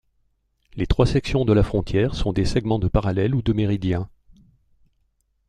[0.73, 4.09] Les trois sections de la frontière sont des segments de parallèle ou de méridien.